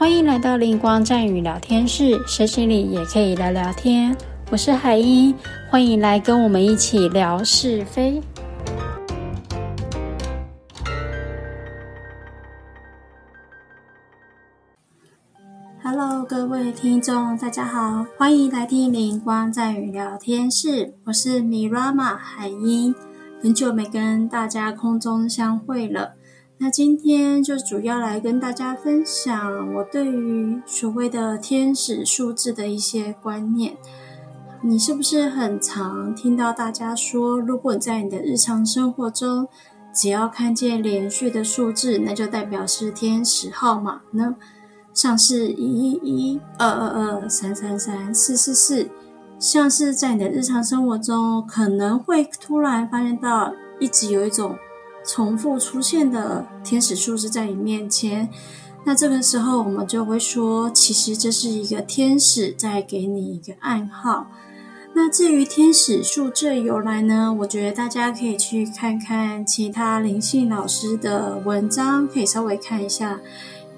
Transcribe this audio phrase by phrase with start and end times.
[0.00, 4.16] 欢迎来到灵光战语聊天室，学习里也可以聊聊天。
[4.50, 5.34] 我是海英，
[5.70, 8.22] 欢迎来跟我们一起聊是非。
[15.82, 20.94] Hello，各位听众，大家好，欢迎来听灵光战语聊天室。
[21.04, 22.94] 我是米拉玛海英，
[23.42, 26.14] 很久没跟大家空中相会了。
[26.62, 33.78] 那今天就主要来跟大家分享我对于所谓的天使数字的一些观念。
[34.60, 39.48] 你是不是很常听到大家说，如果在你的日常生活中，
[39.94, 44.36] 只要看见连续的数字，那就代表是天使号码呢？
[44.92, 48.86] 像是一一一、二二二、三三三、四四四，
[49.38, 54.54] 像是在你的日常生活中，可能会突然发现到，一直有一种。
[55.06, 58.28] 重复出现的天使数字在你面前，
[58.84, 64.26] 那这个时候我们就会说，其实这是一个天使在给你一个暗号。
[64.92, 67.32] 那至于天使数字由来呢？
[67.40, 73.20] 我觉得大家可以去看看其他灵性老师的文章，可以稍微看一下。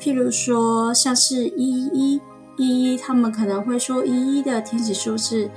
[0.00, 2.20] 譬如说，像是一一
[2.56, 5.50] 一一，他们可能会说一一的天使数字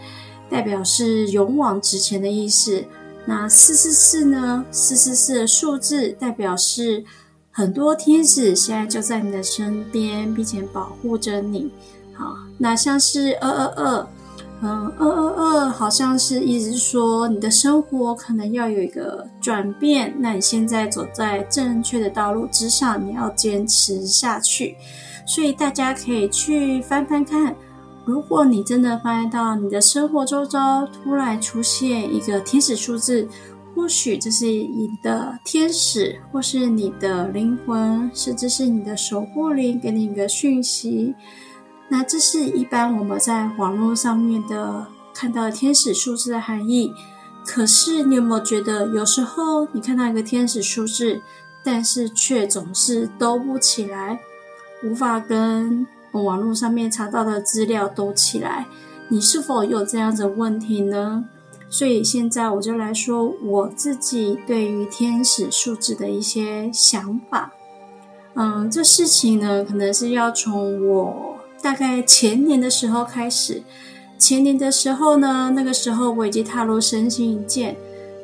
[0.50, 2.84] 代表是勇往直前的意思。
[3.28, 4.64] 那四四四呢？
[4.72, 7.04] 四四四的数字代表是
[7.50, 11.72] 很多天使现在就在你的身边，并且保护着你。
[12.14, 14.08] 好，那像是二二二，
[14.62, 20.14] 嗯，二二二好像是意思说你的生活可能要有一个转变。
[20.20, 24.78] 那你现在走在正确的道路之上，你要坚持下去。
[25.26, 27.56] 所以大家可以去翻翻看。
[28.06, 33.28] 如果你真的发现到你的生活周遭突然出现一个天使数字，
[33.74, 41.16] 或许这是你的天使，或是你的灵魂，甚至是你的守护灵给你一个讯息。
[41.90, 46.92] 那这是一般我们在网络上面的看到天使数字的含义。
[47.44, 51.20] 可是你有没有觉得，有时候你看到一个天使数字，
[51.64, 54.20] 但是却总是兜不起来，
[54.84, 55.88] 无法跟。
[56.24, 58.68] 网络上面查到的资料都起来，
[59.10, 61.26] 你是否有这样的问题呢？
[61.70, 67.52] 所以现在我就来说我自己对于天使数字的一些想法。
[68.36, 73.64] 嗯，这事情呢，可能是要从我大概前年的时候开始。
[74.18, 77.76] 前年的时候呢，那个时候我已经踏入身心一见，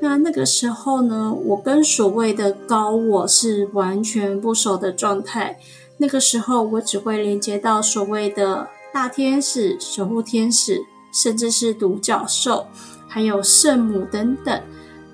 [0.02, 5.58] 那那个时候呢，我跟所谓的高我是完全不熟的状态。
[6.02, 12.66] 那个时候，我只会连接到所谓的大天使、守护天使，甚至是独角兽，
[13.08, 14.60] 还有圣母等等。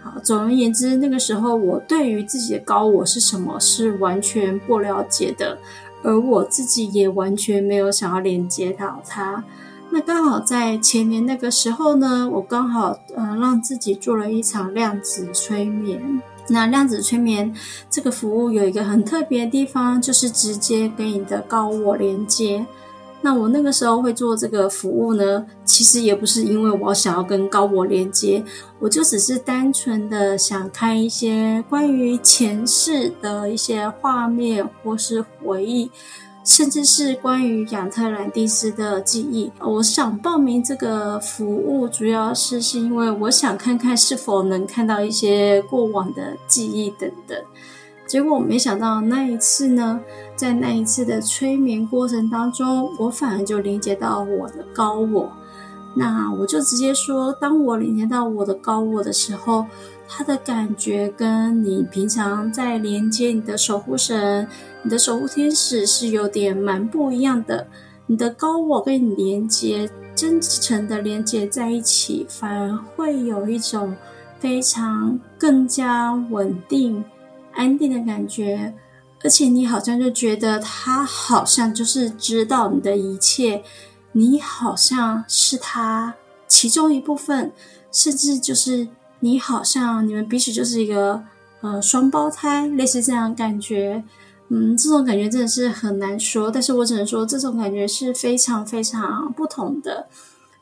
[0.01, 5.57] 好，总而言之，那个时候我对于自己的高我是什么是完全不了解的，
[6.03, 9.43] 而我自己也完全没有想要连接到它。
[9.89, 16.21] 那刚好在前年那个时候呢，我刚好嗯让自己做了一场量子催眠。
[16.49, 17.53] 那量子催眠
[17.89, 22.65] 这个服务有一个很特别的地方，就是直接跟你的高我连接。
[23.19, 28.43] 那我那个时候会做这个服务呢，其实也不是因为我想要跟高我连接，
[28.79, 35.89] 我就只是单纯的想看一些关于前世的一些画面或是回忆。
[36.47, 47.37] 甚至是关于亚特兰蒂斯的记忆，我想报名这个服务，主要是是因为我想看看是否能看到一些过往的记忆等等。
[48.07, 49.99] 结果我没想到那一次呢，
[50.37, 55.29] 在那一次的催眠过程当中，我反而就理解到我的高我。
[55.97, 59.65] 那我就直接说，当我连接到我的高我的时候。
[60.09, 64.47] 他的感觉跟你平常在连接你的守护神、
[64.81, 67.67] 你的守护天使是有点蛮不一样的。
[68.05, 73.93] 你的高我跟你连接，真诚的连接在一起，反而会有一种
[74.39, 77.03] 非常更加稳定、
[77.51, 78.73] 安定的感觉。
[79.25, 83.61] 而且你好像就觉得他好像就是知道你的一切，
[84.17, 86.15] 你好像是他
[86.47, 87.51] 其中一部分，
[87.91, 88.87] 甚至就是。
[89.19, 91.19] 你好像你们彼此就是一个
[91.61, 94.03] 呃双胞胎，类似这样感觉，
[94.49, 100.05] 嗯，这种感觉真的是很难说，但是我只能说这种感觉是非常非常不同的。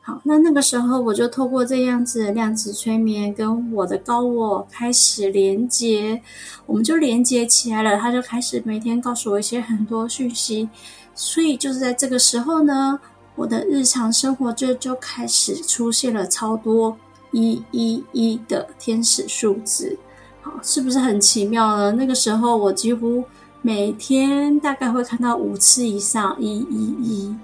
[0.00, 6.22] 好，那那个时候我就透过这样子量子催眠跟我的高我开始连接，
[6.64, 10.66] 我们就连接起来了，他就开始每天告诉我一些很多讯息，
[11.14, 12.98] 所以就是在这个时候呢，
[13.36, 16.96] 我的日常生活就就开始出现了超多。
[17.32, 19.98] 一一一的天使数字，
[20.40, 21.92] 好，是不是很奇妙呢？
[21.92, 23.22] 那个时候我几乎
[23.60, 27.36] 每天大概会看到五次以上一一一。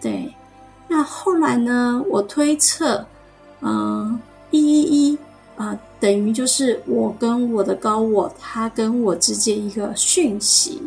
[0.00, 0.32] 对，
[0.86, 3.04] 那后来呢，我推测，
[3.62, 4.16] 嗯，
[4.52, 5.18] 一一一
[5.56, 10.80] 啊，等于就是我跟我的高我，他跟我之间一个讯息。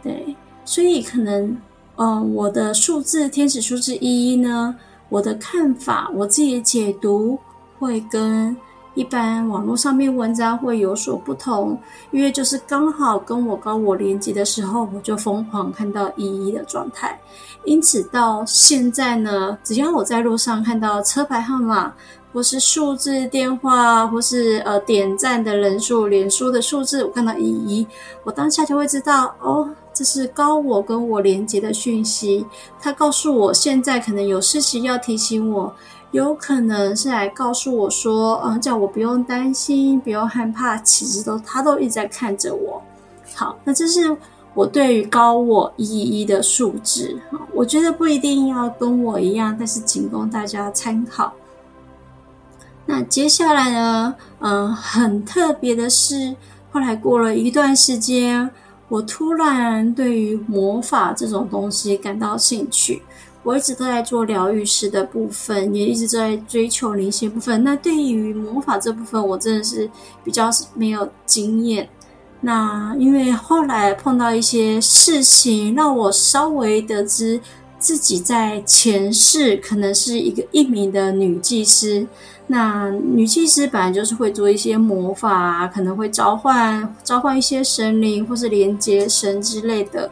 [0.00, 1.56] 对，所以可能，
[1.96, 4.74] 嗯，我的数字天使数字一一呢，
[5.08, 7.38] 我的看法，我自己的解读
[7.78, 8.56] 会跟。
[8.96, 11.76] 一般网络上面文章会有所不同，
[12.12, 17.18] 因为就是刚好跟我高我连接的时候，我就疯狂看到一一的状态。
[17.64, 21.92] 因此到现在呢，只要我在路上看到车牌号码，
[22.32, 27.84] 或是数字电话，或是呃点赞的人数、脸书的数字，我看到一一，
[28.22, 32.44] 我当下就会知道，哦，这是高我跟我连接的讯息，
[32.80, 35.74] 他告诉我现在可能有事情要提醒我。
[36.10, 42.80] 有可能是来告诉我说，嗯，叫我不用担心，不用害怕，其实都他都一直在看着我。
[43.34, 44.16] 好，那这是
[44.54, 51.32] 我对于高我一一的数字啊，我觉得不一定要跟我一样，但是仅供大家参考。
[52.86, 56.36] 那接下来呢，嗯，很特别的是，
[56.70, 58.48] 后来过了一段时间，
[58.88, 63.02] 我突然对于魔法这种东西感到兴趣。
[63.42, 67.62] 我一直都在做疗愈师的部分，也一直在追求灵性部分。
[67.62, 69.90] 那对于魔法这部分，我真的是
[70.24, 71.86] 比较没有经验。
[72.40, 77.38] 那因为后来碰到一些事情，让我稍微得知
[77.84, 82.06] 自己在前世可能是一个一名的女祭司。
[82.46, 90.10] 那女祭司本来就是会做一些魔法，可能会召唤召唤一些神灵，或是连接神之类的。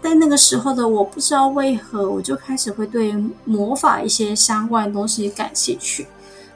[0.00, 3.14] 但那个时候的我不知道为何，我就开始会对
[3.44, 6.06] 魔法一些相关的东西感兴趣。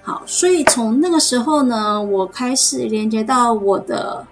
[0.00, 4.26] 好，所以从那个时候呢，我开始连接到我的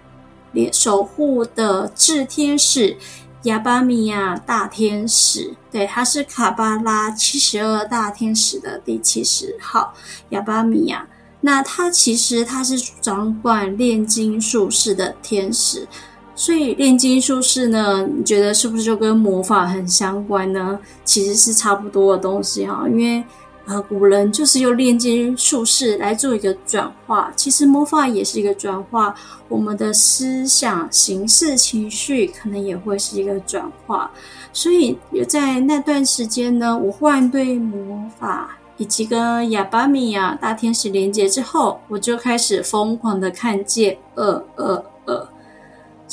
[0.53, 2.97] 连守护的智天使
[3.43, 9.93] 亚巴米亚大天使，对，他是卡巴拉七十二大天使的第七十号
[10.29, 11.05] 亚巴米亚。
[11.41, 15.87] 那他其实他是掌管炼金术士的天使。
[16.35, 20.79] 所以炼金术士呢，你觉得是不是就跟魔法很相关呢？
[21.03, 23.23] 其实是差不多的东西哈，因为
[23.65, 29.15] 呃古人就是用炼金术士来做一个转化，其实魔法也是一个转化，
[29.47, 34.11] 我们的思想、形式、情绪可能也会是一个转化。
[34.51, 44.85] 所以在那段时间呢，我忽然对魔法以及跟亚巴米亚大天使连接之后，我就开始疯狂的看见二二。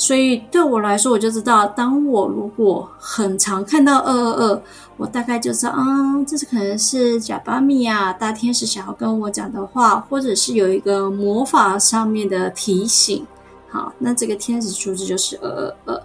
[0.01, 4.61] 所以对我来说，我就知道，当我如果很常看到二二二，
[4.97, 5.85] 我大概就知道，啊，
[6.25, 13.27] 这是可能是贾巴米亚大天使想要跟我讲的话，或者是有一个魔法上面的提醒。
[13.69, 16.03] 好，那这个天使数字就是二二二。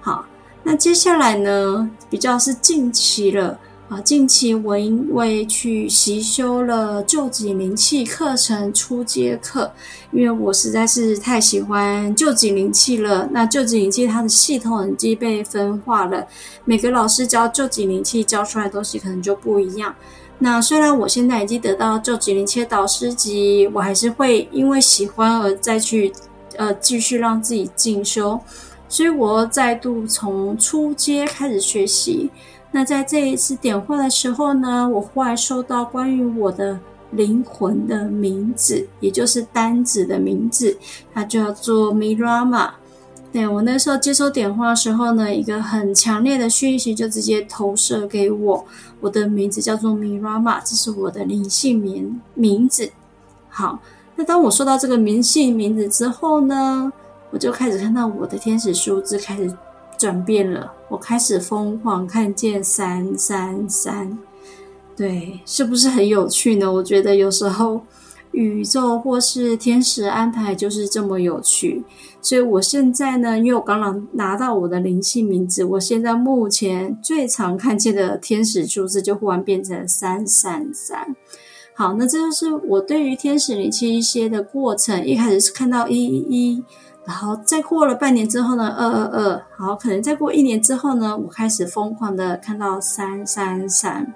[0.00, 0.24] 好，
[0.62, 3.58] 那接下来呢，比较是近期了。
[3.90, 9.70] 啊，近期我因为去习修了旧景灵气课程初阶课，
[10.10, 13.28] 因为我实在是太喜欢旧景灵气了。
[13.30, 16.26] 那旧景灵气它的系统已经被分化了，
[16.64, 19.94] 每个老师教旧景灵气教出来的东西可能就不一样。
[20.38, 26.10] 那虽然我现在已经得到旧景灵气导师级，我还是会因为喜欢而再去
[26.56, 28.40] 呃继续让自己进修，
[28.88, 32.30] 所以我再度从初阶开始学习。
[32.76, 36.76] 那在这一次点化的时候呢，我忽然收到关于我的
[37.12, 40.76] 灵魂的名字，也就是单子的名字，
[41.14, 42.70] 它叫做 Mirama。
[43.32, 48.64] 对我那时候接收点化的时候呢，一个很强烈的讯息就直接投射给我，
[49.00, 52.90] 我的名字叫做 Mirama，这是我的灵性名名字。
[53.48, 53.78] 好，
[54.16, 56.92] 那当我收到这个灵性名字之后呢，
[57.30, 59.56] 我就开始看到我的天使数字开始。
[59.96, 64.18] 转变了，我开始疯狂看见三三三，
[64.96, 66.72] 对，是不是很有趣呢？
[66.72, 67.80] 我觉得有时候
[68.32, 71.84] 宇宙或是天使安排就是这么有趣。
[72.20, 81.14] 所以我现在呢，因为我刚刚拿到我的灵性名字，我现在目前最常看见的天使数字就忽然变成三三三。
[81.74, 85.04] 好，那这就是我对于天使灵气一些的过程。
[85.04, 86.62] 一开始是看到一一。
[87.06, 94.14] 然后再过了半年之后呢，二二二，好，可能再过一年之后呢，我开始疯狂的看到三三三，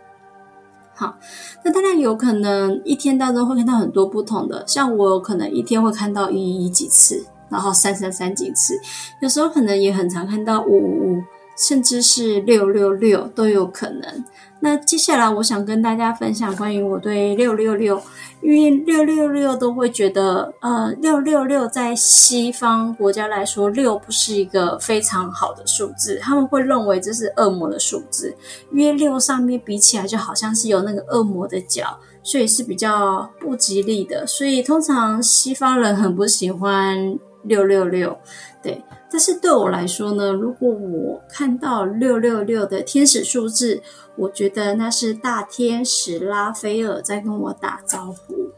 [0.95, 1.17] 好，
[1.63, 8.75] 那当然有可能一天当中会看到很多不同的，像我可能一天会看到一一几次，然后三三三几次，
[9.21, 11.23] 有时候可能也很常看到五五五，
[11.59, 14.25] 甚至是六六六都有可能。
[14.61, 18.03] 那接下来我想跟大家分享关于我对六六六，
[18.43, 28.35] 因为六六六都会觉得，呃，六六六在西方国家来说，六不是一个非常好的数字，他们会认为这是恶魔的数字，
[28.73, 37.17] 因为六上面比起来就好像是有那个恶魔的脚，所以是比较不吉利的，所以通常西方人很不喜欢
[37.49, 38.17] 六六六，
[38.63, 38.85] 对。
[39.11, 43.83] 但是对我来说呢，如果我看到六六六的天使数字，
[44.17, 48.51] 我觉得那是大天使拉斐尔在跟我打招呼。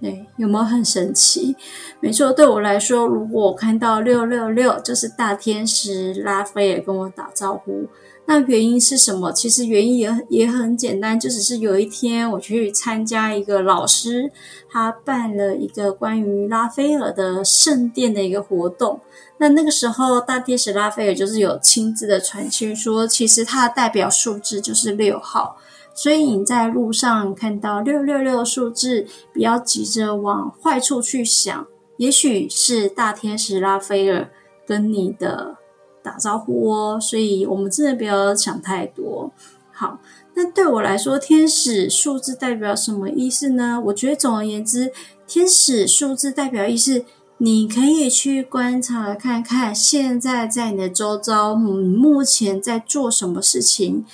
[0.00, 1.56] 对，有没有很神奇？
[2.00, 7.86] 没错，对我来说，如果我看到六六六，就是大天使拉斐尔跟我打招呼。
[8.28, 9.30] 那原因是什么？
[9.30, 14.32] 其实原因也也很简单，就只是有一天我去参加一个老师
[14.68, 19.00] 他办了一个关于拉斐尔的圣殿的一个活动。
[19.38, 25.56] 那那个时候，大天使拉斐尔就是有亲自的传讯说，其实他的代表数字就是六号。
[25.94, 31.66] 所以你在路上看到六六六数字，不要急着往坏处去想，
[31.98, 34.28] 也许是大天使拉斐尔
[34.66, 35.58] 跟你的。
[36.06, 39.32] 打招呼哦，所以我们真的不要想太多。
[39.72, 39.98] 好，
[40.34, 43.82] 那对我来说，天使数字代表什么意思呢？
[43.86, 44.92] 我觉得总而言之，
[45.26, 47.04] 天使数字代表意思，
[47.38, 54.04] 你可以去观察看看，现在在你的周遭，你目前在做什么事情？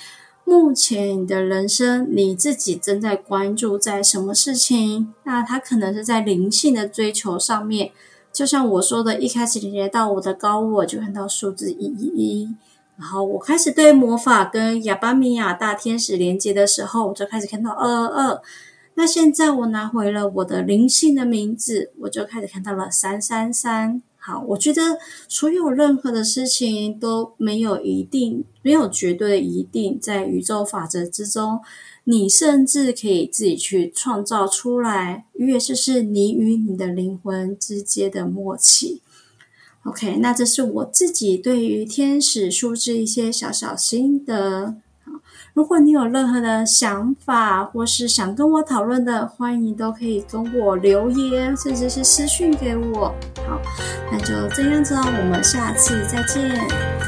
[0.45, 5.13] 目前你的人生，你自己正在关注在什么事情？
[5.23, 7.91] 那它可能是在灵性的追求上面。
[8.33, 12.55] 就像我说的，一开始连接到我的高我，就看到数字一一一。
[12.97, 18.41] 然后我开始对魔法跟亚巴米亚大天使连接的时候，我就开始看到二二二。
[18.95, 24.01] 那现在我拿回了我的灵性的名字，我就开始看到了三三三。
[24.25, 24.81] 好，我觉得
[25.27, 31.59] 所有任何的事情都没有一定，没有绝对的一定，在宇宙法则之中。
[32.05, 39.01] 你甚至可以自己去创造出来，越是是你与你的灵魂之间的默契。
[39.83, 44.77] OK，那这是我自己对于天使数字一些小小心得。
[45.53, 53.13] 如果你有任何的想法或是想跟我讨论的，欢迎都可以跟我留言，甚至是私讯给我。
[53.47, 53.61] 好，
[54.11, 57.02] 那就这样子哦，我们下次再见。